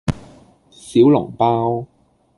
[0.71, 1.85] 小籠包